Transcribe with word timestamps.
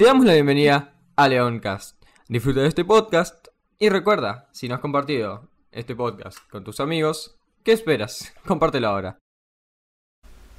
Te 0.00 0.06
damos 0.06 0.24
la 0.24 0.32
bienvenida 0.32 0.94
a 1.14 1.28
Leoncast. 1.28 2.02
Disfruta 2.26 2.62
de 2.62 2.68
este 2.68 2.86
podcast 2.86 3.48
y 3.78 3.90
recuerda, 3.90 4.48
si 4.50 4.66
no 4.66 4.76
has 4.76 4.80
compartido 4.80 5.50
este 5.72 5.94
podcast 5.94 6.38
con 6.48 6.64
tus 6.64 6.80
amigos, 6.80 7.36
¿qué 7.64 7.72
esperas? 7.72 8.32
Compártelo 8.46 8.88
ahora. 8.88 9.18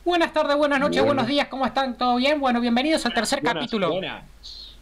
Buenas 0.05 0.31
tardes, 0.31 0.55
buenas 0.57 0.79
noches, 0.79 0.97
Bueno. 1.01 1.15
buenos 1.15 1.25
días, 1.25 1.47
¿cómo 1.47 1.65
están? 1.65 1.97
¿Todo 1.97 2.17
bien? 2.17 2.39
Bueno, 2.39 2.61
bienvenidos 2.61 3.03
al 3.07 3.15
tercer 3.15 3.41
Buenas, 3.41 3.63
capítulo. 3.63 3.89
buenas. 3.89 4.75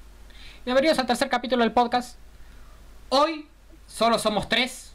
Bienvenidos 0.65 0.99
al 0.99 1.07
tercer 1.07 1.29
capítulo 1.29 1.63
del 1.63 1.71
podcast. 1.71 2.19
Hoy 3.07 3.47
solo 3.87 4.19
somos 4.19 4.49
tres, 4.49 4.93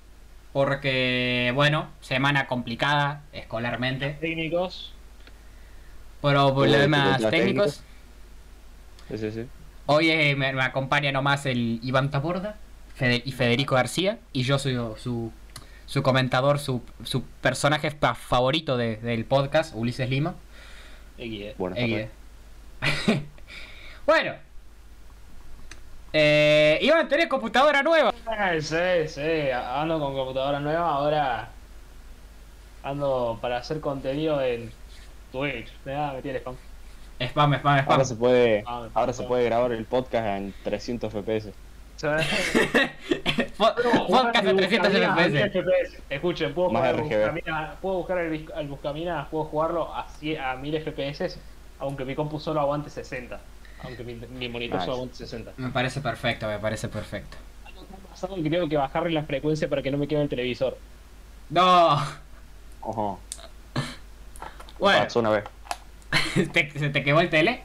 porque, 0.52 1.52
bueno, 1.54 1.88
semana 2.02 2.46
complicada 2.48 3.22
escolarmente, 3.32 4.10
Técnicos. 4.20 4.92
problemas 6.20 7.30
técnicos. 7.30 7.82
Sí, 9.08 9.18
sí, 9.18 9.30
sí. 9.30 9.46
Hoy 9.86 10.10
eh, 10.10 10.34
me, 10.36 10.52
me 10.52 10.62
acompaña 10.62 11.12
nomás 11.12 11.44
el 11.46 11.78
Iván 11.82 12.10
Taborda 12.10 12.56
Fede- 12.96 13.22
y 13.24 13.32
Federico 13.32 13.74
García, 13.74 14.18
y 14.32 14.42
yo 14.44 14.58
soy 14.58 14.74
su, 14.96 15.30
su 15.86 16.02
comentador, 16.02 16.58
su, 16.58 16.82
su 17.04 17.22
personaje 17.42 17.90
fa- 17.90 18.14
favorito 18.14 18.76
de- 18.76 18.96
del 18.96 19.24
podcast, 19.26 19.74
Ulises 19.74 20.08
Lima. 20.08 20.34
Eh, 21.76 22.08
tardes. 22.80 23.22
bueno. 24.06 24.34
Eh, 26.12 26.78
Iván, 26.82 27.08
tenés 27.08 27.26
computadora 27.26 27.82
nueva. 27.82 28.14
Sí, 28.60 28.76
sí, 29.08 29.50
ando 29.52 29.98
con 29.98 30.14
computadora 30.14 30.60
nueva, 30.60 30.88
ahora 30.92 31.48
ando 32.84 33.38
para 33.42 33.56
hacer 33.58 33.80
contenido 33.80 34.40
en 34.40 34.70
Twitch. 35.32 35.68
Nada, 35.84 36.12
metí 36.14 36.28
el 36.28 36.36
spam. 36.36 36.54
Spam, 37.20 37.54
spam, 37.54 37.78
spam. 37.80 37.92
Ahora 37.92 38.04
se 38.04 38.14
puede, 38.16 38.64
Ah, 38.66 38.88
ahora 38.94 39.12
se 39.12 39.22
puede 39.24 39.44
grabar 39.44 39.72
el 39.72 39.84
podcast 39.84 40.26
en 40.26 40.54
300 40.64 41.12
FPS. 41.12 41.52
Po- 43.56 43.74
Podcast 44.08 44.46
a 44.46 44.56
300 44.56 44.92
FPS. 44.92 46.02
Escuchen, 46.10 46.54
puedo 46.54 46.68
jugar. 46.70 46.96
Buscamina, 47.00 47.74
buscar 47.80 48.18
el, 48.18 48.48
al 48.54 48.68
Buscamina, 48.68 49.28
puedo 49.30 49.44
jugarlo 49.44 49.94
a, 49.94 50.06
cie- 50.20 50.38
a 50.38 50.56
1000 50.56 50.80
FPS, 50.82 51.38
aunque 51.78 52.04
mi 52.04 52.14
compu 52.14 52.40
solo 52.40 52.60
aguante 52.60 52.90
60. 52.90 53.38
Aunque 53.84 54.02
mi, 54.02 54.14
mi 54.14 54.48
monitor 54.48 54.76
Nice. 54.78 54.84
solo 54.86 54.94
aguante 54.96 55.16
60. 55.16 55.52
Me 55.56 55.70
parece 55.70 56.00
perfecto, 56.00 56.46
me 56.48 56.58
parece 56.58 56.88
perfecto. 56.88 57.36
Pasado 58.10 58.34
que 58.36 58.48
tengo 58.50 58.68
que 58.68 58.76
bajarle 58.76 59.10
la 59.10 59.22
frecuencia 59.24 59.68
para 59.68 59.82
que 59.82 59.90
no 59.90 59.98
me 59.98 60.06
quede 60.08 60.22
el 60.22 60.28
televisor. 60.28 60.76
No. 61.50 61.96
Ojo. 62.80 63.18
Bueno, 64.78 64.98
Pasó 65.04 65.20
una 65.20 65.30
vez. 65.30 65.44
¿te- 66.52 66.70
¿se 66.78 66.90
te 66.90 67.02
quemó 67.04 67.20
el 67.20 67.30
tele? 67.30 67.62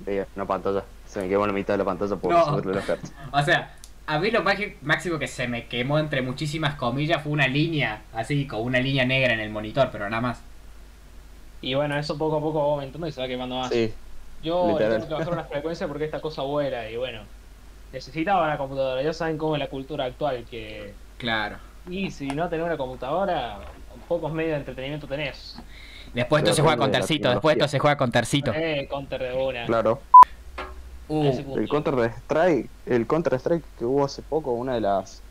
Veía 0.00 0.26
una 0.36 0.46
pantalla. 0.46 0.84
Se 1.06 1.20
me 1.20 1.28
quemó 1.28 1.46
la 1.46 1.52
mitad 1.52 1.74
de 1.74 1.78
la 1.78 1.84
pantalla 1.84 2.16
por 2.16 2.32
No. 2.32 2.44
subirle 2.44 2.74
la 2.74 2.80
oferta. 2.80 3.08
O 3.32 3.42
sea, 3.42 3.74
a 4.06 4.18
mí 4.18 4.30
lo 4.30 4.42
máximo 4.82 5.18
que 5.18 5.28
se 5.28 5.46
me 5.48 5.66
quemó 5.66 5.98
entre 5.98 6.22
muchísimas 6.22 6.74
comillas 6.74 7.22
fue 7.22 7.32
una 7.32 7.46
línea, 7.48 8.02
así, 8.12 8.46
con 8.46 8.60
una 8.62 8.80
línea 8.80 9.04
negra 9.06 9.32
en 9.32 9.40
el 9.40 9.50
monitor, 9.50 9.88
pero 9.92 10.08
nada 10.10 10.20
más. 10.20 10.40
Y 11.62 11.74
bueno, 11.74 11.96
eso 11.98 12.18
poco 12.18 12.36
a 12.36 12.40
poco 12.40 12.58
va 12.58 12.64
aumentando 12.74 13.06
y 13.06 13.12
se 13.12 13.20
va 13.20 13.26
quemando 13.26 13.56
más. 13.56 13.70
Sí, 13.70 13.92
Yo 14.42 14.66
le 14.66 14.72
literal. 14.72 14.92
tengo 14.96 15.08
que 15.08 15.14
bajar 15.14 15.32
una 15.32 15.44
frecuencia 15.44 15.88
porque 15.88 16.04
esta 16.04 16.20
cosa 16.20 16.42
vuela 16.42 16.90
y 16.90 16.96
bueno. 16.96 17.22
Necesitaba 17.92 18.44
una 18.44 18.58
computadora. 18.58 19.00
Ya 19.02 19.12
saben 19.12 19.38
cómo 19.38 19.54
es 19.54 19.60
la 19.60 19.68
cultura 19.68 20.04
actual 20.04 20.44
que... 20.50 20.92
Claro. 21.16 21.56
Y 21.88 22.10
si 22.10 22.26
no 22.26 22.48
tenés 22.48 22.66
una 22.66 22.76
computadora, 22.76 23.58
pocos 24.04 24.32
medios 24.32 24.52
de 24.52 24.58
entretenimiento 24.58 25.06
tenés. 25.06 25.56
Después 26.14 26.42
esto 26.42 26.54
se 26.54 26.62
juega 26.62 26.76
con 26.76 26.92
tercito, 26.92 27.28
después 27.30 27.56
esto 27.56 27.68
se 27.68 27.78
juega 27.78 27.96
con 27.96 28.12
tercito. 28.12 28.52
Eh, 28.54 28.86
counter 28.88 29.22
de 29.22 29.34
una. 29.34 29.66
claro. 29.66 30.00
Uh. 31.06 31.58
El 31.58 31.68
Counter 31.68 32.12
Strike, 32.24 32.70
el 32.86 33.06
Counter 33.06 33.34
Strike 33.34 33.64
que 33.78 33.84
hubo 33.84 34.04
hace 34.04 34.22
poco, 34.22 34.52
una 34.52 34.74
de 34.74 34.80
las 34.80 35.22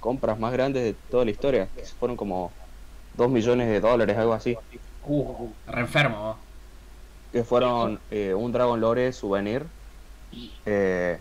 compras 0.00 0.38
más 0.38 0.52
grandes 0.52 0.82
de 0.82 0.94
toda 1.10 1.24
la 1.24 1.30
historia, 1.30 1.68
que 1.74 1.84
fueron 1.84 2.18
como 2.18 2.52
2 3.16 3.30
millones 3.30 3.68
de 3.68 3.80
dólares, 3.80 4.16
algo 4.18 4.34
así. 4.34 4.58
Uh, 5.06 5.48
re 5.66 5.80
enfermo. 5.80 6.20
vos. 6.20 6.36
Que 7.32 7.44
fueron 7.44 7.98
eh, 8.10 8.34
un 8.34 8.52
Dragon 8.52 8.78
Lore 8.78 9.10
souvenir 9.12 9.64
eh, 10.66 11.18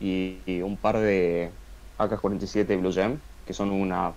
y, 0.00 0.38
y 0.46 0.62
un 0.62 0.78
par 0.78 0.98
de 0.98 1.50
AK-47 1.98 2.80
Blue 2.80 2.92
Gem, 2.92 3.18
que 3.46 3.52
son 3.52 3.70
una 3.70 4.12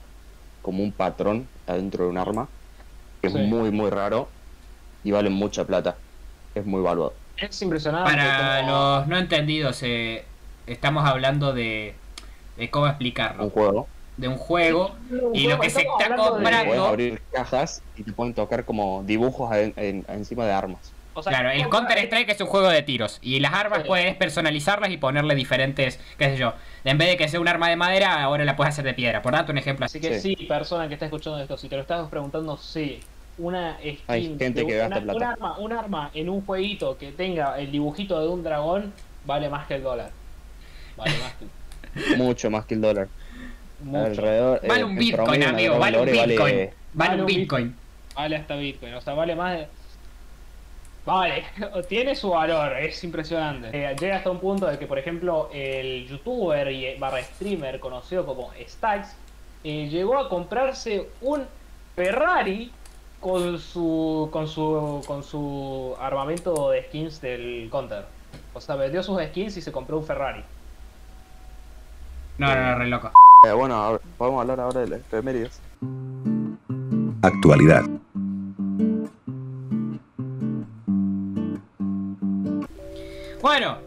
como 0.70 0.84
un 0.84 0.92
patrón 0.92 1.48
adentro 1.66 2.04
de 2.04 2.12
un 2.12 2.20
arma, 2.20 2.48
que 3.22 3.28
es 3.30 3.34
muy 3.34 3.72
muy 3.72 3.90
raro 3.90 4.28
y 5.04 5.10
valen 5.10 5.34
mucha 5.34 5.66
plata. 5.66 5.96
Es 6.54 6.64
muy 6.64 6.80
valuado. 6.84 7.14
es 7.38 7.60
impresionante. 7.64 8.08
Para 8.12 8.62
los 8.62 9.08
no 9.08 9.18
entendidos, 9.18 9.82
eh, 9.82 10.26
estamos 10.68 11.06
hablando 11.08 11.54
de, 11.54 11.96
de 12.56 12.70
cómo 12.70 12.86
Un 12.86 12.92
explicarlo. 12.92 13.50
juego, 13.50 13.88
De 14.18 14.28
un 14.28 14.38
juego 14.38 14.92
y 15.34 15.48
lo 15.48 15.60
que 15.60 15.72
se 15.72 15.82
está 15.82 16.10
de- 16.10 16.16
comprando- 16.18 16.66
puedes 16.68 16.82
abrir 16.84 17.22
cajas 17.32 17.82
y 17.98 18.04
te 18.04 18.12
pueden 18.14 18.36
tocar 18.36 18.64
como 18.64 19.02
dibujos 19.08 19.52
en- 19.56 19.74
en- 19.76 20.06
encima 20.08 20.46
de 20.46 20.52
armas. 20.52 20.92
O 21.14 21.24
sea, 21.24 21.32
Claro, 21.32 21.50
el 21.50 21.58
estamos- 21.58 21.76
Counter 21.78 21.98
Strike 22.06 22.30
es 22.30 22.42
un 22.42 22.48
juego 22.48 22.70
de 22.70 22.82
tiros 22.84 23.20
y 23.22 23.40
las 23.40 23.54
armas 23.54 23.82
Sí. 23.82 23.88
puedes 23.88 24.16
personalizarlas 24.16 24.92
y 24.92 24.98
ponerle 24.98 25.36
diferentes, 25.36 26.00
qué 26.18 26.26
sé 26.26 26.38
yo. 26.38 26.54
En 26.84 26.98
vez 26.98 27.10
de 27.10 27.18
que 27.18 27.28
sea 27.28 27.40
un 27.40 27.48
arma 27.48 27.70
de 27.70 27.76
madera, 27.76 28.22
ahora 28.24 28.46
la 28.46 28.56
puedes 28.56 28.74
hacer 28.74 28.86
de 28.86 28.94
piedra. 28.94 29.22
Por 29.22 29.34
darte 29.34 29.52
un 29.52 29.58
ejemplo 29.58 29.86
así. 29.86 29.98
Así 29.98 30.08
que 30.08 30.20
sí. 30.20 30.36
Sí. 30.38 30.46
persona 30.46 30.88
que 30.88 30.94
está 30.94 31.06
escuchando 31.06 31.40
esto, 31.40 31.58
si 31.58 31.68
te 31.68 31.76
lo 31.76 31.82
estás 31.82 32.08
preguntando, 32.10 32.58
sí. 32.58 33.00
Una 33.38 33.78
skin, 33.78 33.98
Hay 34.08 34.36
gente 34.38 34.66
que 34.66 34.76
una- 34.76 34.90
gasta 34.90 35.02
plata. 35.02 35.18
Un 35.18 35.24
arma, 35.24 35.58
un 35.60 35.74
arma 35.74 36.12
en 36.14 36.30
un 36.30 36.46
jueguito 36.46 36.98
que 36.98 37.12
tenga 37.14 37.58
el 37.60 37.72
dibujito 37.72 38.20
de 38.20 38.28
un 38.28 38.44
dragón 38.44 38.94
vale 39.26 39.48
más 39.50 39.66
que 39.68 39.76
el 39.76 39.84
dólar. 39.84 40.12
Vale 40.98 41.14
más 41.20 41.34
que 41.34 41.46
Mucho 42.18 42.50
más 42.52 42.66
que 42.66 42.74
el 42.76 42.82
dólar. 42.82 43.08
mucho. 43.82 44.06
Alrededor, 44.08 44.62
Vale 44.68 44.82
eh, 44.82 44.84
un 44.84 44.92
en 44.92 44.98
Bitcoin, 44.98 45.24
promedio, 45.26 45.48
una 45.48 45.58
amigo, 45.58 45.80
vale 45.80 46.00
un 46.00 46.06
Bitcoin. 46.06 46.38
vale- 46.38 46.74
Vale 46.94 47.14
un 47.16 47.20
un 47.22 47.26
Bitcoin. 47.28 47.76
Vale 48.16 48.36
hasta 48.36 48.56
Bitcoin, 48.58 48.94
o 48.96 49.02
sea, 49.02 49.14
vale 49.14 49.36
más 49.36 49.58
de... 49.58 49.68
Vale, 51.10 51.44
tiene 51.90 52.16
su 52.16 52.30
valor, 52.30 52.78
es 52.78 53.04
impresionante. 53.04 53.70
Eh, 53.74 53.96
llega 54.00 54.18
hasta 54.18 54.30
un 54.30 54.40
punto 54.40 54.68
de 54.68 54.78
que, 54.78 54.86
por 54.86 55.00
ejemplo, 55.00 55.50
el 55.52 56.08
youtuber 56.08 56.72
y 56.72 56.96
barra 57.00 57.24
streamer 57.24 57.80
conocido 57.80 58.28
como 58.28 58.52
Stacks 58.68 59.16
eh, 59.64 59.88
llegó 59.90 60.20
a 60.20 60.30
comprarse 60.30 61.10
un 61.22 61.48
Ferrari 61.96 62.72
con 63.20 63.58
su 63.58 64.30
con 64.32 64.48
su 64.48 65.02
con 65.08 65.24
su 65.24 65.96
armamento 66.00 66.70
de 66.70 66.84
skins 66.84 67.20
del 67.22 67.70
Counter. 67.72 68.06
O 68.54 68.62
sea, 68.62 68.76
vendió 68.76 69.02
sus 69.02 69.20
skins 69.20 69.58
y 69.58 69.62
se 69.62 69.72
compró 69.72 69.98
un 69.98 70.06
Ferrari. 70.06 70.44
No, 72.38 72.54
no, 72.56 72.66
no, 72.72 72.76
re 72.78 72.88
loco. 72.88 73.12
Eh, 73.48 73.52
bueno, 73.52 73.74
ahora- 73.76 74.04
podemos 74.16 74.42
hablar 74.42 74.60
ahora 74.60 74.82
de 74.82 74.88
las 74.90 75.00
efemérides. 75.00 75.60
Actualidad. 77.24 77.84
Bueno, 83.42 83.78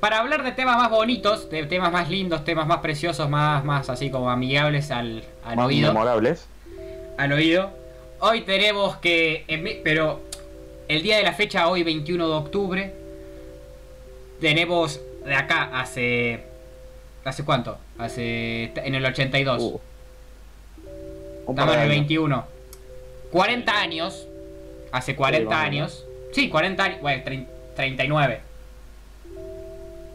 para 0.00 0.18
hablar 0.20 0.42
de 0.44 0.52
temas 0.52 0.76
más 0.76 0.90
bonitos, 0.90 1.50
de 1.50 1.64
temas 1.66 1.92
más 1.92 2.08
lindos, 2.08 2.44
temas 2.44 2.66
más 2.66 2.78
preciosos, 2.78 3.28
más, 3.28 3.64
más 3.64 3.88
así 3.90 4.10
como 4.10 4.30
amigables 4.30 4.90
al, 4.90 5.24
al 5.44 5.56
Más 5.56 5.66
oído. 5.66 5.92
memorables. 5.92 6.46
Al 7.16 7.32
oído. 7.32 7.70
Hoy 8.20 8.42
tenemos 8.42 8.96
que. 8.96 9.44
en 9.48 9.82
Pero 9.84 10.20
el 10.88 11.02
día 11.02 11.16
de 11.18 11.22
la 11.22 11.32
fecha, 11.32 11.68
hoy 11.68 11.82
21 11.82 12.26
de 12.28 12.34
octubre, 12.34 12.94
tenemos 14.40 15.00
de 15.24 15.34
acá 15.34 15.70
hace... 15.80 16.44
¿Hace 17.24 17.44
cuánto? 17.44 17.76
Hace... 17.98 18.72
En 18.76 18.94
el 18.94 19.04
82. 19.04 19.62
Uh. 19.62 19.80
Estamos 21.50 21.74
en 21.74 21.80
el 21.80 21.86
años. 21.86 21.88
21. 21.90 22.44
40 23.30 23.80
años. 23.80 24.26
Hace 24.92 25.14
40 25.14 25.50
más 25.50 25.58
o 25.58 25.66
años. 25.66 26.06
Sí, 26.32 26.48
40 26.48 26.82
años. 26.84 27.00
Bueno, 27.02 27.22
trein- 27.24 27.46
39. 27.76 28.40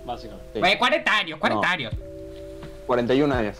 Básicamente. 0.06 0.50
Sí. 0.54 0.60
Bueno, 0.60 0.80
40 0.80 1.18
años, 1.18 1.40
40 1.40 1.68
No. 1.68 1.74
años. 1.74 1.94
41 2.88 3.34
años. 3.36 3.58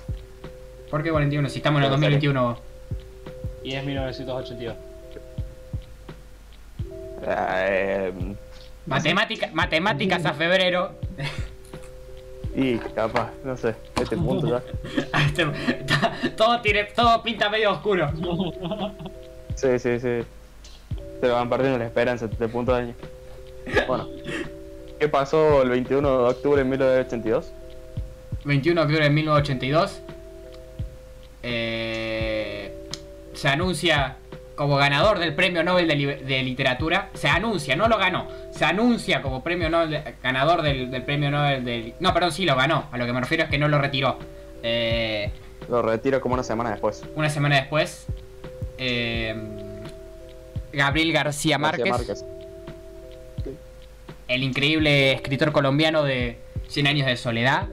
¿Por 0.90 1.02
qué 1.04 1.12
41? 1.12 1.50
Si 1.50 1.58
estamos 1.60 1.80
en 1.80 1.84
el 1.86 1.90
Puede 1.90 2.02
ser. 2.02 2.12
2021. 2.22 2.58
Y 3.64 3.74
es 3.76 3.84
1982. 3.86 4.76
Eh, 7.26 8.14
Matemática, 8.86 9.50
matemáticas 9.54 10.26
a 10.26 10.34
febrero. 10.34 10.92
y 12.56 12.78
capaz, 12.78 13.32
no 13.46 13.56
sé, 13.56 13.70
a 13.96 14.02
este 14.02 14.18
punto 14.18 14.48
ya. 14.50 14.62
Este- 15.26 15.46
todo, 16.36 16.60
tiene, 16.62 16.84
todo 16.86 17.24
pinta 17.24 17.50
medio 17.50 17.72
oscuro. 17.72 18.12
Sí, 19.56 19.80
sí, 19.80 20.00
sí. 20.00 20.20
Se 21.22 21.28
van 21.30 21.50
perdiendo 21.50 21.80
la 21.80 21.86
esperanza 21.86 22.26
este 22.26 22.48
punto 22.50 22.74
de 22.74 22.82
año. 22.82 22.94
Bueno. 23.88 24.08
¿Qué 25.04 25.10
pasó 25.10 25.62
el 25.64 25.68
21 25.70 26.00
de 26.24 26.30
octubre 26.30 26.64
de 26.64 26.70
1982? 26.70 27.52
21 28.46 28.80
de 28.80 28.86
octubre 28.86 29.04
de 29.04 29.10
1982. 29.10 30.00
eh, 31.44 32.74
se 33.34 33.50
anuncia 33.50 34.16
como 34.56 34.78
ganador 34.78 35.20
del 35.20 35.36
premio 35.36 35.62
Nobel 35.62 35.90
de, 35.90 35.96
Li- 35.98 36.06
de 36.24 36.42
Literatura. 36.44 37.10
Se 37.16 37.28
anuncia, 37.28 37.76
no 37.76 37.90
lo 37.90 37.98
ganó. 37.98 38.30
Se 38.52 38.64
anuncia 38.64 39.22
como 39.22 39.44
premio 39.44 39.70
Nobel 39.70 39.90
de- 39.90 40.16
ganador 40.24 40.62
del, 40.62 40.90
del 40.90 41.04
premio 41.04 41.30
Nobel 41.32 41.66
de. 41.66 41.96
No, 42.00 42.14
perdón, 42.14 42.32
sí 42.32 42.46
lo 42.46 42.56
ganó. 42.56 42.86
A 42.90 42.98
lo 42.98 43.06
que 43.06 43.12
me 43.12 43.20
refiero 43.20 43.44
es 43.44 43.50
que 43.50 43.58
no 43.58 43.68
lo 43.68 43.80
retiró. 43.80 44.18
Eh, 44.64 45.32
Lo 45.68 45.82
retira 45.82 46.22
como 46.22 46.36
una 46.36 46.44
semana 46.44 46.70
después. 46.72 47.04
una 47.16 47.30
semana 47.30 47.58
después. 47.58 48.06
eh, 48.78 49.36
Gabriel 50.72 51.12
García 51.12 51.58
Márquez, 51.58 51.86
García 51.86 52.16
el 54.34 54.44
increíble 54.44 55.14
escritor 55.14 55.52
colombiano 55.52 56.04
de 56.04 56.38
100 56.68 56.88
años 56.88 57.08
de 57.08 57.18
soledad, 57.18 57.68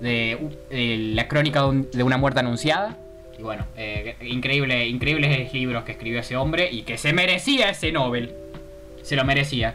de, 0.00 0.38
de 0.70 0.96
la 1.14 1.28
crónica 1.28 1.62
de, 1.62 1.68
un- 1.68 1.90
de 1.90 2.02
una 2.02 2.16
muerte 2.16 2.40
anunciada. 2.40 2.96
Y 3.38 3.42
bueno, 3.42 3.66
eh, 3.76 4.16
increíble, 4.22 4.86
increíbles 4.88 5.52
libros 5.52 5.84
que 5.84 5.92
escribió 5.92 6.20
ese 6.20 6.36
hombre 6.36 6.68
y 6.70 6.82
que 6.82 6.98
se 6.98 7.12
merecía 7.12 7.70
ese 7.70 7.92
Nobel. 7.92 8.32
Se 9.02 9.14
lo 9.16 9.24
merecía. 9.24 9.74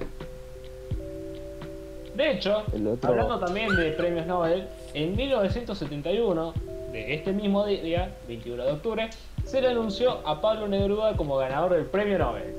De 2.15 2.31
hecho, 2.31 2.63
otro- 2.91 3.09
hablando 3.09 3.39
también 3.39 3.75
de 3.75 3.91
premios 3.91 4.25
Nobel, 4.27 4.67
en 4.93 5.15
1971, 5.15 6.53
de 6.91 7.15
este 7.15 7.31
mismo 7.31 7.65
día, 7.65 8.13
21 8.27 8.63
de 8.65 8.71
octubre, 8.71 9.09
se 9.45 9.61
le 9.61 9.69
anunció 9.69 10.25
a 10.27 10.39
Pablo 10.39 10.67
Neruda 10.67 11.15
como 11.17 11.37
ganador 11.37 11.73
del 11.73 11.85
premio 11.85 12.19
Nobel. 12.19 12.53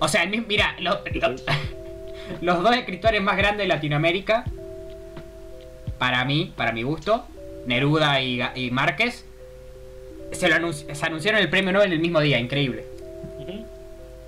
O 0.00 0.08
sea, 0.08 0.24
el 0.24 0.30
mismo- 0.30 0.46
mira, 0.48 0.74
lo- 0.80 0.98
lo- 1.14 1.36
los 2.40 2.62
dos 2.62 2.74
escritores 2.76 3.20
más 3.22 3.36
grandes 3.36 3.64
de 3.64 3.68
Latinoamérica, 3.68 4.44
para 5.98 6.24
mí, 6.24 6.52
para 6.56 6.72
mi 6.72 6.82
gusto, 6.82 7.24
Neruda 7.66 8.20
y, 8.20 8.40
y 8.54 8.70
Márquez, 8.70 9.24
se, 10.32 10.48
lo 10.48 10.56
anunci- 10.56 10.92
se 10.92 11.06
anunciaron 11.06 11.40
el 11.40 11.48
premio 11.48 11.72
Nobel 11.72 11.92
el 11.92 12.00
mismo 12.00 12.20
día, 12.20 12.38
increíble. 12.38 12.84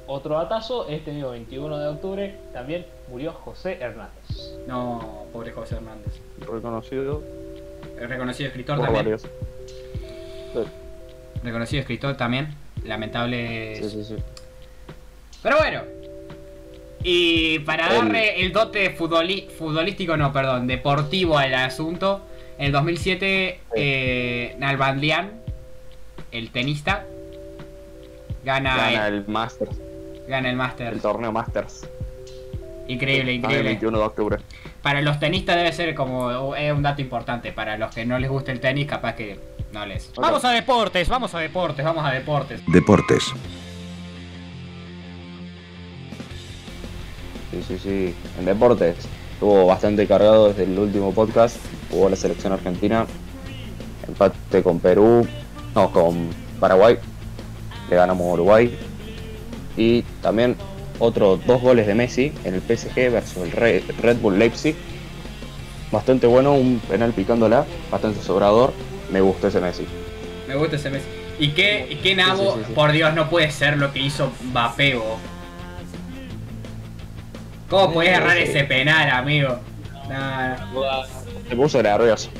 Otro 0.08 0.36
datazo, 0.36 0.86
este 0.88 1.10
mismo 1.10 1.30
21 1.30 1.78
de 1.78 1.88
octubre 1.88 2.34
también 2.52 2.86
murió 3.10 3.32
José 3.32 3.76
Hernández. 3.80 4.54
No, 4.68 5.24
pobre 5.32 5.50
José 5.50 5.74
Hernández. 5.74 6.20
Reconocido 6.40 7.24
El 7.98 8.08
reconocido 8.08 8.46
escritor 8.48 8.76
por 8.76 8.84
también. 8.86 9.04
varios. 9.04 9.22
Sí, 9.22 10.60
Reconocido 11.42 11.80
escritor 11.80 12.16
también. 12.16 12.54
Lamentable. 12.84 13.76
sí, 13.82 13.90
sí. 13.90 14.04
sí. 14.04 14.16
Pero 15.42 15.56
bueno. 15.58 15.82
Y 17.08 17.60
para 17.60 17.88
darle 17.92 18.42
el 18.42 18.52
dote 18.52 18.96
futboli- 18.98 19.48
futbolístico, 19.48 20.16
no, 20.16 20.32
perdón, 20.32 20.66
deportivo 20.66 21.38
al 21.38 21.54
asunto, 21.54 22.20
en 22.58 22.66
el 22.66 22.72
2007, 22.72 23.60
eh, 23.76 24.56
Nalbandian, 24.58 25.30
el 26.32 26.50
tenista, 26.50 27.04
gana, 28.44 28.76
Gana 28.76 29.06
el, 29.06 29.14
el 29.14 29.28
Masters, 29.28 29.70
gana 30.26 30.50
el 30.50 30.56
Master. 30.56 30.92
el 30.94 31.00
torneo 31.00 31.30
Masters. 31.30 31.88
Increíble, 32.88 33.30
Ah, 33.30 33.34
El 33.34 33.36
increíble. 33.38 33.68
21 33.70 33.98
de 33.98 34.04
octubre. 34.04 34.36
Para 34.82 35.00
los 35.00 35.20
tenistas 35.20 35.54
debe 35.56 35.72
ser 35.72 35.94
como 35.94 36.54
es 36.56 36.72
un 36.72 36.82
dato 36.82 37.02
importante. 37.02 37.52
Para 37.52 37.76
los 37.78 37.94
que 37.94 38.04
no 38.04 38.18
les 38.18 38.30
gusta 38.30 38.50
el 38.50 38.58
tenis, 38.60 38.86
capaz 38.86 39.14
que 39.14 39.38
no 39.72 39.86
les. 39.86 40.12
Vamos 40.16 40.44
a 40.44 40.50
deportes, 40.50 41.08
vamos 41.08 41.32
a 41.34 41.38
deportes, 41.40 41.84
vamos 41.84 42.04
a 42.04 42.10
deportes. 42.12 42.60
Deportes. 42.66 43.32
Sí, 47.68 47.78
sí. 47.82 48.14
En 48.38 48.44
deportes 48.44 48.96
estuvo 49.32 49.66
bastante 49.66 50.06
cargado 50.06 50.48
desde 50.48 50.64
el 50.64 50.78
último 50.78 51.12
podcast. 51.12 51.56
Jugó 51.90 52.08
la 52.08 52.16
selección 52.16 52.52
argentina. 52.52 53.06
Empate 54.06 54.62
con 54.62 54.78
Perú. 54.80 55.26
No, 55.74 55.90
con 55.90 56.28
Paraguay. 56.60 56.98
Le 57.90 57.96
ganamos 57.96 58.26
a 58.28 58.32
Uruguay. 58.34 58.76
Y 59.76 60.02
también 60.22 60.56
otros 60.98 61.44
dos 61.46 61.60
goles 61.60 61.86
de 61.86 61.94
Messi 61.94 62.32
en 62.44 62.54
el 62.54 62.62
PSG 62.62 62.94
versus 63.12 63.42
el 63.44 63.52
Re- 63.52 63.84
Red 64.00 64.18
Bull 64.18 64.38
Leipzig. 64.38 64.74
Bastante 65.92 66.26
bueno, 66.26 66.54
un 66.54 66.80
penal 66.80 67.12
picándola, 67.12 67.64
bastante 67.90 68.22
sobrador. 68.22 68.72
Me 69.12 69.20
gustó 69.20 69.48
ese 69.48 69.60
Messi. 69.60 69.86
Me 70.48 70.56
gusta 70.56 70.76
ese 70.76 70.90
Messi. 70.90 71.06
¿Y 71.38 71.48
qué, 71.50 71.86
y 71.90 71.96
qué 71.96 72.14
nabo? 72.14 72.54
sí, 72.54 72.60
sí, 72.60 72.64
sí. 72.68 72.72
Por 72.74 72.92
Dios, 72.92 73.14
no 73.14 73.28
puede 73.28 73.50
ser 73.50 73.76
lo 73.76 73.92
que 73.92 74.00
hizo 74.00 74.30
vos. 74.52 74.72
¿Cómo 77.68 77.92
podés 77.92 78.10
errar 78.10 78.36
ese 78.36 78.64
penal, 78.64 79.10
amigo? 79.10 79.58
No, 80.08 80.56
no. 80.72 81.02
Se 81.48 81.56
puso 81.56 81.82
nervioso. 81.82 82.30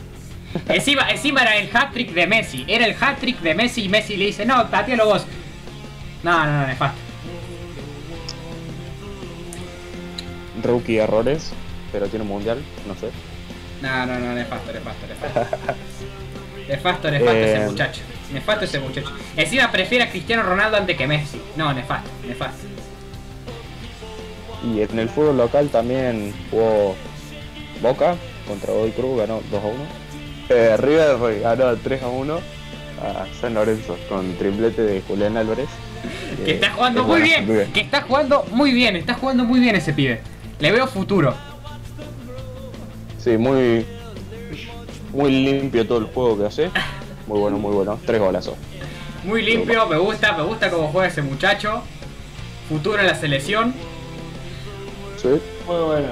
Encima, 0.69 1.11
encima 1.11 1.43
era 1.43 1.57
el 1.57 1.69
hat-trick 1.75 2.13
de 2.13 2.27
Messi. 2.27 2.65
Era 2.69 2.87
el 2.87 2.97
hat-trick 2.99 3.41
de 3.41 3.55
Messi 3.55 3.85
y 3.85 3.89
Messi 3.89 4.17
le 4.17 4.27
dice, 4.27 4.47
no, 4.47 4.69
patealo 4.71 5.07
vos. 5.07 5.27
No, 6.23 6.45
no, 6.47 6.61
no, 6.61 6.67
nefasto. 6.67 6.99
Rookie 10.63 10.97
errores, 10.99 11.53
pero 11.93 12.07
tiene 12.09 12.23
un 12.23 12.29
mundial, 12.31 12.59
no 12.87 12.95
sé. 12.95 13.11
No, 13.83 14.07
no, 14.07 14.19
no, 14.19 14.33
nefasto, 14.33 14.73
nefasto, 14.73 15.07
nefasto. 15.07 15.57
Nefasto, 16.69 17.11
nefasto 17.11 17.37
ese 17.37 17.63
Eh. 17.63 17.67
muchacho. 17.67 18.01
Nefasto 18.33 18.65
ese 18.65 18.81
muchacho. 18.81 19.13
Encima 19.37 19.71
prefiere 19.71 20.05
a 20.05 20.11
Cristiano 20.11 20.43
Ronaldo 20.43 20.77
antes 20.79 20.97
que 20.97 21.07
Messi. 21.07 21.41
No, 21.57 21.73
nefasto, 21.73 22.11
nefasto. 22.27 22.67
Y 24.65 24.81
en 24.81 24.99
el 24.99 25.09
fútbol 25.09 25.37
local 25.37 25.69
también 25.69 26.33
jugó 26.51 26.97
Boca 27.81 28.17
contra 28.47 28.73
Godoy 28.73 28.93
Cruz, 28.93 29.19
ganó 29.19 29.41
2 29.51 29.63
a 29.63 29.67
1. 29.67 29.77
Eh, 30.49 30.77
River 30.77 31.41
ganó 31.41 31.77
3 31.77 32.03
a 32.03 32.09
1 32.09 32.41
a 33.03 33.27
San 33.41 33.55
Lorenzo 33.55 33.97
con 34.09 34.35
triplete 34.37 34.83
de 34.83 35.03
Julián 35.03 35.37
Álvarez. 35.37 35.69
Que 36.45 36.53
está 36.53 36.71
jugando 36.71 37.01
es 37.03 37.07
muy 37.07 37.23
bien. 37.23 37.73
Que 37.73 37.81
está 37.81 38.03
jugando 38.03 38.45
muy 38.51 38.73
bien. 38.73 38.97
Está 38.97 39.15
jugando 39.15 39.45
muy 39.45 39.61
bien 39.61 39.77
ese 39.77 39.93
pibe. 39.93 40.21
Le 40.59 40.73
veo 40.73 40.87
futuro. 40.87 41.35
Sí, 43.19 43.37
muy, 43.37 43.85
muy 45.13 45.31
limpio 45.31 45.87
todo 45.87 45.99
el 45.99 46.07
juego 46.07 46.39
que 46.39 46.47
hace. 46.47 46.71
Muy 47.27 47.41
bueno, 47.41 47.59
muy 47.59 47.73
bueno. 47.73 47.99
Tres 48.07 48.21
golazos. 48.21 48.55
Muy 49.25 49.43
limpio. 49.43 49.87
Me 49.89 49.99
gusta. 49.99 50.33
Me 50.37 50.45
gusta 50.45 50.71
cómo 50.71 50.89
juega 50.89 51.09
ese 51.09 51.23
muchacho. 51.23 51.83
Futuro 52.69 53.01
en 53.01 53.07
la 53.07 53.15
selección. 53.15 53.75
Sí. 55.35 55.41
Muy 55.67 55.77
bueno. 55.85 56.09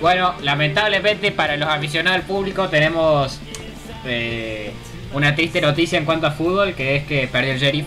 Bueno, 0.00 0.34
lamentablemente 0.42 1.30
para 1.32 1.56
los 1.56 1.68
aficionados 1.68 2.20
al 2.20 2.26
público 2.26 2.68
tenemos 2.68 3.38
eh, 4.04 4.72
una 5.12 5.34
triste 5.34 5.60
noticia 5.60 5.98
en 5.98 6.04
cuanto 6.04 6.26
a 6.26 6.32
fútbol, 6.32 6.74
que 6.74 6.96
es 6.96 7.04
que 7.04 7.28
perdió 7.28 7.52
el 7.52 7.58
sheriff. 7.60 7.86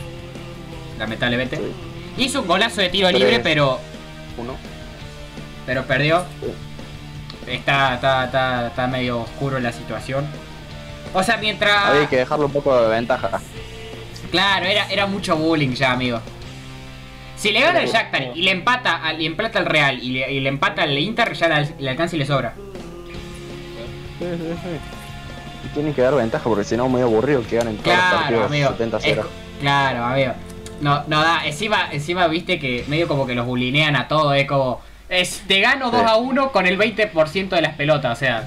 Lamentablemente. 0.97 1.57
Sí. 1.57 2.23
Hizo 2.23 2.41
un 2.41 2.47
golazo 2.47 2.79
de 2.81 2.89
tiro 2.89 3.09
Tres. 3.09 3.19
libre, 3.19 3.39
pero 3.41 3.79
Uno. 4.37 4.55
pero 5.65 5.83
perdió. 5.83 6.23
Está, 7.47 7.95
está, 7.95 8.25
está, 8.25 8.67
está 8.67 8.87
medio 8.87 9.21
oscuro 9.21 9.59
la 9.59 9.71
situación. 9.71 10.25
O 11.13 11.21
sea, 11.21 11.37
mientras... 11.37 11.89
Había 11.89 12.07
que 12.09 12.17
dejarlo 12.17 12.45
un 12.47 12.51
poco 12.53 12.81
de 12.81 12.89
ventaja. 12.89 13.39
Claro, 14.31 14.65
era, 14.65 14.87
era 14.89 15.05
mucho 15.05 15.35
bullying 15.35 15.73
ya, 15.73 15.91
amigo. 15.91 16.19
Si 17.35 17.51
le 17.51 17.61
gana 17.61 17.81
el 17.81 17.89
Shakhtar 17.89 18.31
y 18.35 18.41
le 18.43 18.51
empata 18.51 18.95
al, 19.03 19.21
y 19.21 19.25
empata 19.25 19.59
al 19.59 19.65
Real 19.65 19.99
y 20.01 20.11
le, 20.13 20.31
y 20.31 20.39
le 20.39 20.49
empata 20.49 20.83
al 20.83 20.97
Inter, 20.97 21.33
ya 21.33 21.47
le, 21.49 21.75
le 21.79 21.89
alcanza 21.89 22.15
y 22.15 22.19
le 22.19 22.25
sobra. 22.25 22.53
Sí, 24.19 24.25
sí, 24.25 24.53
sí. 24.63 24.69
Y 25.65 25.67
Tienen 25.73 25.93
que 25.93 26.01
dar 26.01 26.15
ventaja 26.15 26.43
porque 26.45 26.63
si 26.63 26.77
no, 26.77 26.87
muy 26.87 27.01
aburrido 27.01 27.45
que 27.47 27.57
ganen 27.57 27.77
todos 27.77 27.97
los 27.97 28.05
partidos 28.05 28.45
amigo. 28.45 28.69
70 28.69 28.97
Es 28.97 29.03
0. 29.03 29.21
co- 29.23 29.29
claro, 29.59 30.03
amigo. 30.05 30.33
No, 30.81 31.03
no 31.07 31.21
da, 31.21 31.45
encima, 31.45 31.89
encima 31.91 32.27
viste 32.27 32.59
que 32.59 32.85
medio 32.87 33.07
como 33.07 33.25
que 33.25 33.35
los 33.35 33.45
bulinean 33.45 33.95
a 33.95 34.07
todos, 34.07 34.35
es 34.35 34.47
como. 34.47 34.81
Es, 35.07 35.43
te 35.47 35.59
gano 35.61 35.91
2 35.91 36.01
Sí. 36.01 36.07
a 36.09 36.15
1 36.17 36.51
con 36.51 36.65
el 36.65 36.77
20% 36.79 37.49
de 37.49 37.61
las 37.61 37.75
pelotas, 37.75 38.17
o 38.17 38.19
sea, 38.19 38.43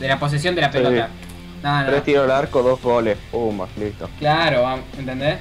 de 0.00 0.08
la 0.08 0.18
posesión 0.18 0.54
de 0.54 0.60
la 0.62 0.70
pelota. 0.70 1.08
No, 1.62 1.80
no. 1.82 1.86
Tres 1.88 2.04
tiros 2.04 2.24
al 2.24 2.30
arco, 2.32 2.62
dos 2.62 2.80
goles. 2.82 3.16
Pum, 3.30 3.60
listo. 3.78 4.08
Claro, 4.18 4.78
¿entendés? 4.98 5.36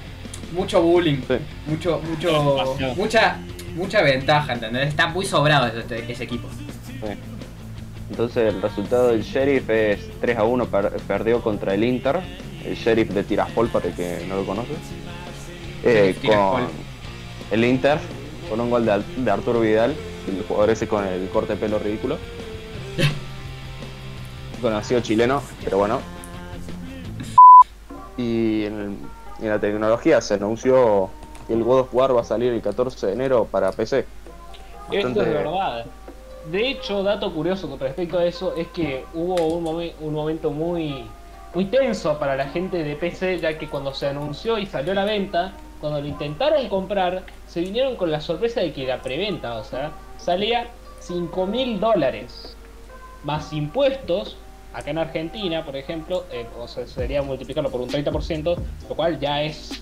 Mucho 0.53 0.81
bullying. 0.81 1.17
Sí. 1.27 1.35
Mucho, 1.67 2.01
mucho. 2.09 2.75
Mucha. 2.95 3.37
Mucha 3.75 4.01
ventaja, 4.01 4.53
¿entendés? 4.53 4.87
Está 4.89 5.07
muy 5.07 5.25
sobrado 5.25 5.67
ese, 5.67 6.11
ese 6.11 6.23
equipo. 6.23 6.47
Sí. 6.49 7.07
Entonces 8.09 8.53
el 8.53 8.61
resultado 8.61 9.09
del 9.09 9.21
Sheriff 9.21 9.69
es 9.69 9.99
3 10.19 10.37
a 10.37 10.43
1, 10.43 10.65
per- 10.65 10.91
perdió 11.07 11.41
contra 11.41 11.75
el 11.75 11.83
Inter, 11.83 12.19
el 12.65 12.75
Sheriff 12.75 13.11
de 13.11 13.23
Tiraspol 13.23 13.69
para 13.69 13.87
el 13.87 13.93
que 13.93 14.25
no 14.27 14.37
lo 14.37 14.45
conoce. 14.45 14.71
Eh, 15.83 16.15
con 16.25 16.67
el 17.51 17.63
Inter, 17.63 17.99
con 18.49 18.59
un 18.59 18.69
gol 18.71 18.85
de, 18.85 19.01
de 19.17 19.31
Arturo 19.31 19.61
Vidal, 19.61 19.95
el 20.27 20.43
jugador 20.47 20.71
ese 20.71 20.87
con 20.87 21.05
el 21.05 21.29
corte 21.29 21.53
de 21.53 21.59
pelo 21.59 21.77
ridículo. 21.77 22.17
Conocido 24.61 24.99
chileno, 25.01 25.41
pero 25.63 25.77
bueno. 25.77 26.01
Y 28.17 28.63
en, 28.65 28.73
el- 28.79 28.97
en 29.41 29.49
la 29.49 29.59
tecnología 29.59 30.21
se 30.21 30.35
anunció 30.35 31.09
que 31.47 31.53
el 31.53 31.63
God 31.63 31.81
of 31.81 31.93
War 31.93 32.15
va 32.15 32.21
a 32.21 32.23
salir 32.23 32.53
el 32.53 32.61
14 32.61 33.07
de 33.07 33.13
enero 33.13 33.45
para 33.49 33.71
PC. 33.71 34.05
Esto 34.91 35.07
es 35.21 35.27
verdad. 35.33 35.85
De 36.51 36.69
hecho, 36.69 37.03
dato 37.03 37.31
curioso 37.33 37.69
con 37.69 37.79
respecto 37.79 38.17
a 38.17 38.25
eso 38.25 38.53
es 38.55 38.67
que 38.69 39.05
hubo 39.13 39.35
un, 39.35 39.63
momen- 39.63 39.93
un 39.99 40.13
momento 40.13 40.51
muy, 40.51 41.05
muy 41.53 41.65
tenso 41.65 42.17
para 42.17 42.35
la 42.35 42.47
gente 42.47 42.83
de 42.83 42.95
PC, 42.95 43.39
ya 43.39 43.57
que 43.57 43.67
cuando 43.67 43.93
se 43.93 44.07
anunció 44.07 44.57
y 44.57 44.65
salió 44.65 44.93
a 44.93 44.95
la 44.95 45.05
venta, 45.05 45.53
cuando 45.79 46.01
lo 46.01 46.07
intentaron 46.07 46.67
comprar, 46.69 47.23
se 47.47 47.61
vinieron 47.61 47.95
con 47.97 48.11
la 48.11 48.19
sorpresa 48.21 48.61
de 48.61 48.73
que 48.73 48.85
la 48.87 49.01
preventa, 49.01 49.55
o 49.57 49.63
sea, 49.63 49.91
salía 50.17 50.67
5 51.01 51.45
mil 51.45 51.79
dólares 51.79 52.55
más 53.23 53.53
impuestos. 53.53 54.37
Acá 54.73 54.91
en 54.91 54.97
Argentina, 54.99 55.65
por 55.65 55.75
ejemplo, 55.75 56.25
eh, 56.31 56.45
o 56.57 56.67
sea, 56.67 56.85
sería 56.85 57.21
multiplicarlo 57.21 57.69
por 57.71 57.81
un 57.81 57.89
30%, 57.89 58.55
lo 58.87 58.95
cual 58.95 59.19
ya 59.19 59.41
es 59.41 59.81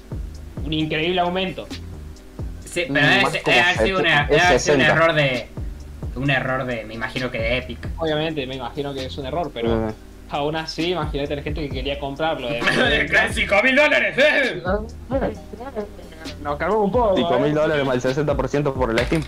un 0.63 0.71
increíble 0.73 1.19
aumento. 1.19 1.67
Sí, 2.65 2.85
Mm, 2.89 2.93
pero 2.93 3.07
debe, 3.07 3.21
más 3.21 3.31
ser- 3.31 3.41
como 3.43 3.55
debe 3.55 3.65
haber 3.67 3.77
sido, 3.87 3.99
una- 3.99 4.17
set- 4.19 4.29
debe 4.29 4.41
haber 4.41 4.59
sido 4.59 4.75
un 4.75 4.81
60. 4.81 4.93
error 5.03 5.13
de. 5.15 5.47
Un 6.15 6.29
error 6.31 6.65
de. 6.65 6.83
Me 6.85 6.93
imagino 6.95 7.29
que 7.31 7.37
de 7.39 7.57
Epic. 7.57 7.79
Obviamente, 7.97 8.47
me 8.47 8.55
imagino 8.55 8.93
que 8.93 9.05
es 9.05 9.17
un 9.17 9.25
error, 9.25 9.51
pero 9.53 9.89
Eh, 9.89 9.93
aún 10.29 10.55
así, 10.55 10.91
imagínate 10.91 11.35
la 11.35 11.41
gente 11.43 11.61
que 11.61 11.69
quería 11.69 11.99
comprarlo. 11.99 12.47
de- 12.49 13.29
5 13.33 13.55
mil 13.63 13.75
dólares! 13.75 14.15
¡eh! 14.17 14.61
Nos 16.41 16.57
cargó 16.57 16.83
un 16.83 16.91
poco. 16.91 17.15
5 17.15 17.39
mil 17.39 17.51
¿eh? 17.51 17.55
dólares 17.55 17.85
más 17.85 17.95
el 17.95 18.01
60% 18.15 18.73
por 18.73 18.91
el 18.91 18.99
Steam. 19.05 19.23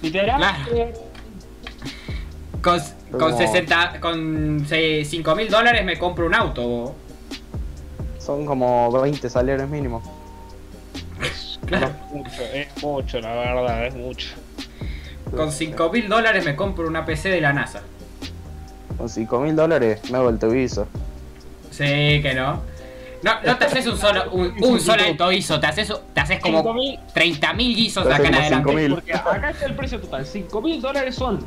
Literal. 0.00 0.38
Claro. 0.38 0.92
Con, 2.62 2.80
con 3.10 3.20
Como- 3.20 3.36
60. 3.38 4.00
Con 4.00 4.66
5 4.68 5.34
mil 5.34 5.48
dólares 5.50 5.84
me 5.84 5.98
compro 5.98 6.26
un 6.26 6.34
auto. 6.34 6.62
bo. 6.66 6.94
Son 8.18 8.46
como 8.46 8.90
20 9.00 9.28
salarios 9.28 9.68
mínimos. 9.68 10.02
Claro. 11.66 11.86
Es 11.88 12.12
mucho, 12.12 12.42
es 12.52 12.82
mucho, 12.82 13.20
la 13.20 13.32
verdad, 13.34 13.86
es 13.86 13.94
mucho. 13.94 14.28
Con 15.34 15.50
5 15.50 15.90
mil 15.90 16.08
dólares 16.08 16.44
me 16.44 16.54
compro 16.54 16.86
una 16.86 17.04
PC 17.04 17.30
de 17.30 17.40
la 17.40 17.52
NASA. 17.52 17.82
Con 18.98 19.08
5 19.08 19.40
mil 19.40 19.56
dólares 19.56 20.00
me 20.10 20.18
hago 20.18 20.28
el 20.28 20.38
televisor. 20.38 20.86
Sí, 21.70 21.84
que 22.22 22.32
no. 22.34 22.60
No, 23.22 23.40
no 23.44 23.56
te 23.56 23.64
haces 23.66 23.86
un 23.86 23.96
solo, 23.96 24.30
un, 24.32 24.52
un 24.62 24.80
solo 24.80 25.04
alto 25.04 25.30
ISO, 25.30 25.58
te 25.60 25.66
haces, 25.68 25.92
te 26.12 26.20
haces 26.20 26.40
como 26.40 26.62
5.000, 26.62 27.00
30 27.14 27.52
mil 27.54 27.74
guisos 27.76 28.04
de 28.04 28.14
acá 28.14 28.28
en 28.28 28.34
adelante. 28.34 28.70
5.000. 28.72 28.94
porque 28.94 29.14
acá 29.14 29.50
está 29.50 29.66
el 29.66 29.74
precio 29.74 30.00
total. 30.00 30.26
5 30.26 30.60
mil 30.60 30.82
dólares 30.82 31.14
son 31.14 31.38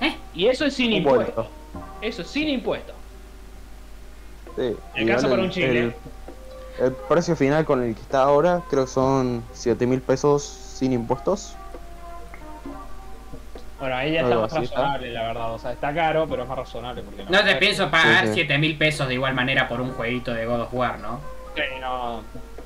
¿Eh? 0.00 0.16
Y 0.34 0.46
eso 0.46 0.64
es 0.64 0.74
sin 0.74 0.92
impuestos. 0.92 1.28
Impuesto. 1.28 1.50
Eso 2.00 2.22
es 2.22 2.28
sin 2.28 2.48
impuestos. 2.48 2.94
Sí. 4.56 4.76
En 4.96 5.06
casa 5.08 5.26
Igual 5.26 5.30
para 5.30 5.34
el- 5.34 5.40
un 5.40 5.50
chile. 5.50 5.80
El, 5.80 5.94
el 6.86 6.92
precio 6.92 7.36
final 7.36 7.64
con 7.64 7.82
el 7.82 7.94
que 7.94 8.00
está 8.00 8.22
ahora 8.22 8.62
creo 8.70 8.84
que 8.86 8.90
son 8.90 9.42
7 9.52 9.86
mil 9.86 10.00
pesos 10.00 10.42
sin 10.42 10.92
impuestos. 10.92 11.54
Bueno, 13.78 13.96
ahí 13.96 14.12
ya 14.12 14.22
está 14.22 14.36
más 14.38 14.52
razonable, 14.52 15.10
la 15.12 15.22
verdad. 15.24 15.54
O 15.54 15.58
sea, 15.58 15.72
está 15.72 15.92
caro, 15.92 16.26
pero 16.28 16.44
es 16.44 16.48
más 16.48 16.56
razonable. 16.58 17.02
Porque 17.02 17.24
No 17.24 17.42
te 17.44 17.56
pienso 17.56 17.90
pagar 17.90 18.22
Sí, 18.26 18.28
sí. 18.28 18.34
7 18.34 18.58
mil 18.58 18.78
pesos 18.78 19.08
de 19.08 19.14
igual 19.14 19.34
manera 19.34 19.68
por 19.68 19.80
un 19.80 19.90
jueguito 19.92 20.32
de 20.32 20.46
God 20.46 20.60
of 20.62 20.72
War, 20.74 20.98
¿no? 21.00 21.18
Sí, 21.56 21.62
no. 21.80 22.20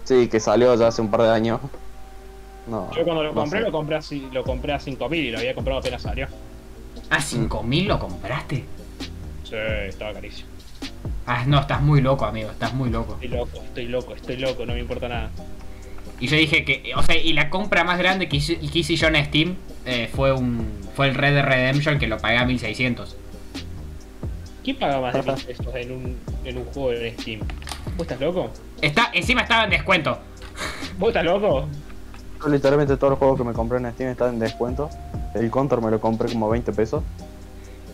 Sí, 0.04 0.28
que 0.28 0.38
salió 0.40 0.74
ya 0.74 0.88
hace 0.88 1.00
un 1.00 1.10
par 1.10 1.22
de 1.22 1.30
años. 1.30 1.60
No. 2.66 2.90
Yo 2.94 3.04
cuando 3.04 3.22
lo 3.22 3.30
no 3.32 3.40
compré, 3.42 3.60
sé. 3.60 3.64
lo 3.66 3.72
compré, 3.72 3.96
así, 3.96 4.28
lo 4.32 4.42
compré 4.44 4.72
a 4.72 4.78
5.000 4.78 5.14
y 5.16 5.30
lo 5.30 5.38
había 5.38 5.54
comprado 5.54 5.80
apenas 5.80 6.02
salió. 6.02 6.26
¿A 7.10 7.20
5 7.20 7.62
mil 7.62 7.86
lo 7.86 7.98
compraste? 7.98 8.64
Sí, 9.44 9.54
estaba 9.86 10.12
carísimo. 10.14 10.48
Ah, 11.26 11.44
no, 11.46 11.60
estás 11.60 11.80
muy 11.82 12.00
loco, 12.00 12.24
amigo, 12.24 12.50
estás 12.50 12.74
muy 12.74 12.90
loco. 12.90 13.14
Estoy 13.20 13.28
loco, 13.28 13.62
estoy 13.62 13.86
loco, 13.86 14.14
estoy 14.14 14.36
loco, 14.38 14.66
no 14.66 14.74
me 14.74 14.80
importa 14.80 15.08
nada. 15.08 15.30
Y 16.18 16.28
yo 16.28 16.36
dije 16.36 16.64
que, 16.64 16.92
o 16.96 17.02
sea, 17.02 17.16
y 17.16 17.32
la 17.32 17.50
compra 17.50 17.84
más 17.84 17.98
grande 17.98 18.28
que 18.28 18.36
hice, 18.38 18.58
que 18.58 18.78
hice 18.78 18.96
yo 18.96 19.08
en 19.08 19.24
Steam 19.26 19.56
eh, 19.84 20.08
fue 20.12 20.32
un 20.32 20.66
fue 20.96 21.08
el 21.08 21.14
Red 21.14 21.34
Dead 21.34 21.44
Redemption 21.44 21.98
que 21.98 22.06
lo 22.06 22.16
pagué 22.18 22.38
a 22.38 22.44
1600. 22.46 23.16
¿Quién 24.64 24.76
paga 24.76 25.00
más 25.00 25.14
de 25.14 25.22
1.000 25.22 25.44
pesos 25.44 25.74
en 25.74 25.92
un, 25.92 26.18
en 26.44 26.58
un 26.58 26.64
juego 26.64 26.90
de 26.90 27.12
Steam? 27.20 27.40
¿Vos 27.96 28.02
estás 28.06 28.20
loco? 28.20 28.50
Está, 28.80 29.10
encima 29.12 29.42
estaba 29.42 29.64
en 29.64 29.70
descuento. 29.70 30.18
¿Vos 30.98 31.08
estás 31.08 31.24
loco? 31.24 31.68
Yo 32.42 32.48
literalmente 32.48 32.96
todos 32.96 33.10
los 33.12 33.18
juegos 33.18 33.38
que 33.38 33.44
me 33.44 33.52
compré 33.52 33.78
en 33.78 33.90
Steam 33.92 34.10
están 34.10 34.34
en 34.34 34.38
descuento. 34.38 34.90
El 35.34 35.50
Contour 35.50 35.82
me 35.82 35.90
lo 35.90 36.00
compré 36.00 36.30
como 36.32 36.48
20 36.48 36.72
pesos. 36.72 37.02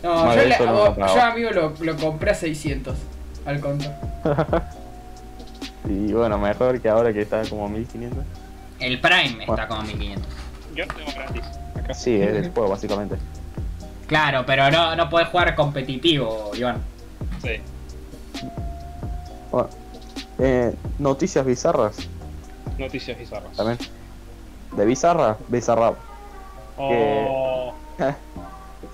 No, 0.03 0.35
yo, 0.35 0.41
le- 0.43 0.55
amigo 1.21 1.49
lo, 1.51 1.73
lo 1.79 1.95
compré 1.97 2.31
a 2.31 2.35
600 2.35 2.95
al 3.45 3.59
conto. 3.59 3.85
Y 5.85 6.13
bueno, 6.13 6.37
mejor 6.37 6.79
que 6.79 6.87
ahora 6.87 7.11
que 7.11 7.21
está 7.21 7.41
como 7.49 7.67
1500. 7.67 8.23
El 8.79 9.01
Prime 9.01 9.43
está 9.45 9.67
como 9.67 9.81
1500. 9.81 10.33
Yo 10.75 10.85
lo 10.85 10.93
tengo 10.93 11.11
gratis. 11.13 11.43
Acá. 11.77 11.93
Sí, 11.93 12.21
es 12.21 12.31
del 12.33 12.51
juego 12.51 12.69
básicamente. 12.69 13.17
Claro, 14.07 14.45
pero 14.45 14.71
no, 14.71 14.95
no 14.95 15.09
podés 15.09 15.27
jugar 15.27 15.53
competitivo, 15.55 16.51
Iván. 16.55 16.77
Sí. 17.41 17.59
Bueno, 19.51 19.69
eh, 20.39 20.73
noticias 20.99 21.45
bizarras 21.45 21.97
Noticias 22.77 23.17
bizarras. 23.19 23.51
también. 23.55 23.77
De 24.75 24.85
bizarra, 24.85 25.37
bizarrap. 25.47 25.95
Oh, 26.77 27.73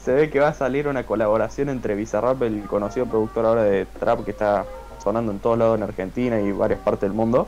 Se 0.03 0.13
ve 0.13 0.29
que 0.29 0.39
va 0.39 0.50
a 0.50 0.53
salir 0.53 0.88
una 0.88 1.03
colaboración 1.03 1.69
entre 1.69 1.95
Bizarrap, 1.95 2.41
el 2.43 2.63
conocido 2.63 3.05
productor 3.05 3.45
ahora 3.45 3.63
de 3.63 3.86
trap 3.86 4.24
que 4.24 4.31
está 4.31 4.65
sonando 5.03 5.31
en 5.31 5.39
todos 5.39 5.57
lados 5.57 5.77
en 5.77 5.83
Argentina 5.83 6.39
y 6.39 6.51
varias 6.51 6.79
partes 6.79 7.01
del 7.01 7.13
mundo. 7.13 7.48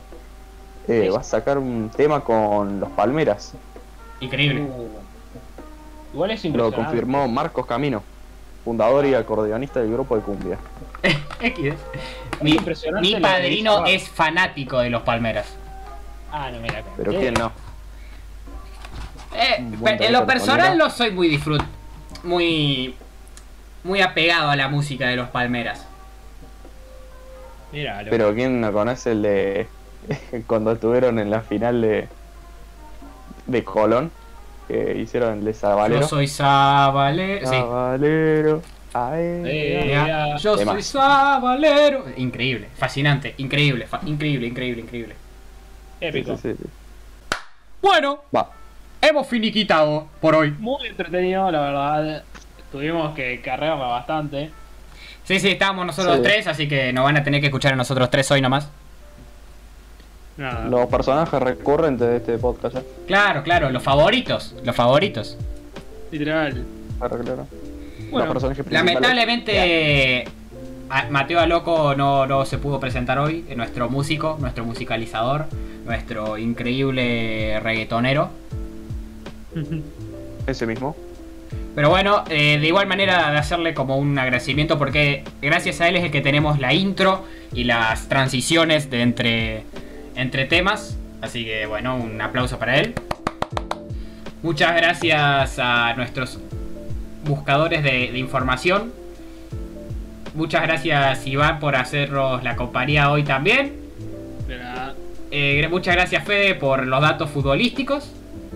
Eh, 0.88 1.10
va 1.10 1.20
a 1.20 1.24
sacar 1.24 1.58
un 1.58 1.90
tema 1.94 2.20
con 2.20 2.80
los 2.80 2.90
Palmeras. 2.90 3.54
Increíble. 4.20 4.62
uh. 4.62 4.88
Igual 6.12 6.30
es 6.32 6.44
Lo 6.44 6.70
confirmó 6.72 7.26
Marcos 7.26 7.64
Camino, 7.64 8.02
fundador 8.64 9.06
y 9.06 9.14
acordeonista 9.14 9.80
del 9.80 9.92
grupo 9.92 10.16
de 10.16 10.22
cumbia. 10.22 10.58
Mi, 12.42 12.58
mi 13.00 13.20
padrino 13.20 13.86
es 13.86 14.08
fanático 14.08 14.78
de 14.78 14.90
los 14.90 15.02
Palmeras. 15.02 15.46
Ah, 16.30 16.50
no, 16.50 16.60
mira. 16.60 16.82
Pero 16.96 17.12
quién 17.12 17.34
no. 17.34 17.52
Eh, 19.34 19.56
en 19.58 20.12
lo 20.12 20.26
personal 20.26 20.76
no 20.78 20.90
soy 20.90 21.10
muy 21.10 21.28
disfrut... 21.28 21.62
Muy... 22.24 22.94
Muy 23.84 24.00
apegado 24.00 24.50
a 24.50 24.56
la 24.56 24.68
música 24.68 25.08
de 25.08 25.16
los 25.16 25.28
Palmeras. 25.30 25.86
Mira, 27.72 28.02
lo- 28.02 28.10
Pero 28.10 28.34
quién 28.34 28.60
no 28.60 28.72
conoce 28.72 29.12
el 29.12 29.22
de 29.22 29.66
cuando 30.46 30.72
estuvieron 30.72 31.18
en 31.18 31.30
la 31.30 31.40
final 31.40 31.80
de 31.80 32.08
de 33.46 33.64
Colón 33.64 34.10
que 34.68 34.96
hicieron 34.98 35.38
el 35.38 35.44
de 35.44 35.54
Sabalero. 35.54 36.02
Yo 36.02 36.06
soy 36.08 36.28
Sabalero. 36.28 37.40
Sí. 37.50 37.56
Sabalero. 37.56 38.62
Ay, 38.94 39.22
Eh, 39.46 39.88
Ya, 39.90 40.06
ya. 40.06 40.36
Yo 40.36 40.56
soy. 40.58 40.82
Sabalero. 40.82 42.04
Increíble, 42.16 42.68
fascinante, 42.76 43.34
increíble, 43.38 43.86
fa- 43.86 44.00
increíble, 44.06 44.46
increíble, 44.46 44.82
increíble. 44.82 45.16
épico. 46.00 46.36
Sí, 46.36 46.52
sí, 46.52 46.56
sí. 46.62 46.68
Bueno, 47.80 48.20
Va. 48.34 48.48
Hemos 49.02 49.26
finiquitado 49.26 50.06
por 50.20 50.34
hoy. 50.34 50.54
Muy 50.58 50.86
entretenido, 50.86 51.50
la 51.50 51.60
verdad. 51.60 52.24
Tuvimos 52.70 53.14
que 53.14 53.40
cargarla 53.42 53.84
bastante. 53.86 54.50
Sí, 55.24 55.38
sí, 55.38 55.50
estábamos 55.50 55.86
nosotros 55.86 56.16
Sí. 56.16 56.22
tres, 56.22 56.46
así 56.46 56.66
que 56.68 56.92
nos 56.92 57.04
van 57.04 57.16
a 57.18 57.22
tener 57.22 57.40
que 57.40 57.48
escuchar 57.48 57.74
a 57.74 57.76
nosotros 57.76 58.08
tres 58.10 58.30
hoy 58.30 58.40
nomás. 58.40 58.68
Nada. 60.36 60.64
Los 60.66 60.86
personajes 60.86 61.38
recurrentes 61.40 62.08
de 62.08 62.16
este 62.16 62.38
podcast, 62.38 62.76
¿eh? 62.76 62.82
Claro, 63.06 63.42
claro, 63.42 63.70
los 63.70 63.82
favoritos, 63.82 64.54
los 64.64 64.74
favoritos. 64.74 65.36
Literal. 66.10 66.64
Claro, 66.98 67.18
claro. 67.18 67.46
Bueno, 68.10 68.26
los 68.26 68.32
personajes 68.34 68.64
principales. 68.64 68.94
Lamentablemente, 68.94 70.24
Ma- 70.88 71.06
Mateo 71.10 71.38
Aloco 71.40 71.94
no, 71.94 72.26
no 72.26 72.44
se 72.46 72.56
pudo 72.58 72.80
presentar 72.80 73.18
hoy, 73.18 73.44
nuestro 73.56 73.90
músico, 73.90 74.38
nuestro 74.40 74.64
musicalizador, 74.64 75.46
nuestro 75.84 76.38
increíble 76.38 77.60
reggaetonero. 77.60 78.30
Ese 80.46 80.66
mismo. 80.66 80.96
Pero 81.74 81.88
bueno, 81.88 82.24
eh, 82.28 82.58
de 82.58 82.66
igual 82.66 82.86
manera 82.86 83.30
de 83.30 83.38
hacerle 83.38 83.74
como 83.74 83.96
un 83.96 84.18
agradecimiento 84.18 84.78
porque 84.78 85.24
gracias 85.40 85.80
a 85.80 85.88
él 85.88 85.96
es 85.96 86.04
el 86.04 86.10
que 86.10 86.20
tenemos 86.20 86.58
la 86.58 86.74
intro 86.74 87.24
y 87.54 87.64
las 87.64 88.08
transiciones 88.08 88.90
de 88.90 89.02
entre, 89.02 89.62
entre 90.14 90.44
temas. 90.44 90.98
Así 91.20 91.44
que 91.44 91.66
bueno, 91.66 91.96
un 91.96 92.20
aplauso 92.20 92.58
para 92.58 92.78
él. 92.78 92.94
Muchas 94.42 94.74
gracias 94.74 95.58
a 95.58 95.94
nuestros 95.94 96.38
buscadores 97.24 97.82
de, 97.82 98.10
de 98.12 98.18
información. 98.18 98.92
Muchas 100.34 100.62
gracias 100.62 101.26
Iván 101.26 101.60
por 101.60 101.76
hacernos 101.76 102.42
la 102.42 102.56
compañía 102.56 103.10
hoy 103.10 103.22
también. 103.22 103.80
Eh, 105.30 105.66
muchas 105.70 105.94
gracias 105.94 106.24
Fede 106.24 106.54
por 106.54 106.86
los 106.86 107.00
datos 107.00 107.30
futbolísticos 107.30 108.12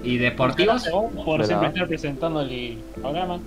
y 0.06 0.18
deportivos. 0.18 0.84
Gracias 0.84 1.24
por 1.24 1.44
siempre 1.44 1.68
estar 1.68 1.86
presentando 1.88 2.40
el 2.40 2.78
programa. 2.94 3.38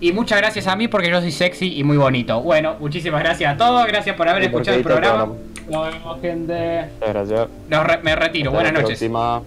Y 0.00 0.12
muchas 0.12 0.38
gracias 0.38 0.66
a 0.66 0.76
mí 0.76 0.88
porque 0.88 1.08
yo 1.10 1.20
soy 1.20 1.30
sexy 1.32 1.78
y 1.78 1.82
muy 1.84 1.96
bonito. 1.96 2.40
Bueno, 2.42 2.76
muchísimas 2.80 3.22
gracias 3.22 3.54
a 3.54 3.56
todos. 3.56 3.86
Gracias 3.86 4.14
por 4.16 4.28
haber 4.28 4.42
escuchado 4.44 4.76
el 4.76 4.82
programa. 4.82 5.28
Nos 5.70 5.92
vemos, 5.92 6.20
gente. 6.20 6.84
Gracias. 7.00 7.48
Nos 7.68 7.86
re- 7.86 7.98
me 8.02 8.14
retiro. 8.14 8.50
Hasta 8.50 8.56
Buenas 8.56 8.72
la 8.74 8.80
noches. 8.82 8.98
próxima. 8.98 9.42